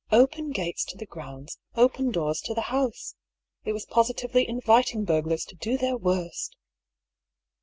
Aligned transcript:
Open 0.11 0.49
gates 0.49 0.83
to 0.85 0.97
the 0.97 1.05
grounds, 1.05 1.59
open 1.75 2.09
doors 2.09 2.41
to 2.45 2.55
the 2.55 2.73
house! 2.73 3.13
It 3.65 3.73
was 3.73 3.85
positively 3.85 4.49
inviting 4.49 5.03
burglars 5.05 5.45
to 5.45 5.55
do 5.55 5.77
their 5.77 5.95
worst! 5.95 6.55